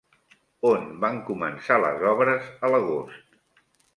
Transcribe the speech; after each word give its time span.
On 0.69 0.87
van 1.03 1.19
començar 1.27 1.77
les 1.83 2.01
obres 2.13 2.49
a 2.69 2.73
l'agost? 2.77 3.39